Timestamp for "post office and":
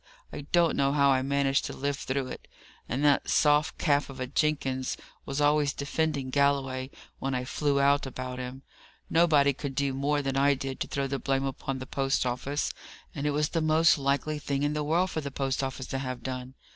11.85-13.27